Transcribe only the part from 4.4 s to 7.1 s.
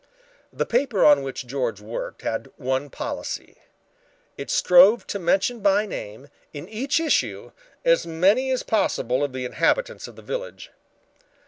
strove to mention by name in each